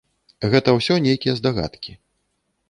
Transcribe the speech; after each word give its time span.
Гэта 0.53 0.69
ўсё 0.77 0.97
нейкія 1.07 1.37
здагадкі. 1.41 1.97